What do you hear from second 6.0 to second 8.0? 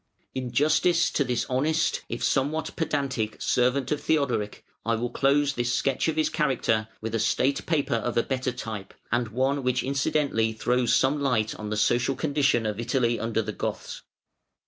of his character with a state paper